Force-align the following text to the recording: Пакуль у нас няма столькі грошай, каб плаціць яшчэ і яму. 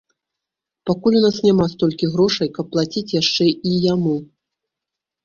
Пакуль 0.89 1.17
у 1.19 1.19
нас 1.25 1.35
няма 1.47 1.67
столькі 1.73 2.09
грошай, 2.13 2.47
каб 2.55 2.65
плаціць 2.73 3.13
яшчэ 3.21 3.45
і 3.73 3.75
яму. 3.93 4.15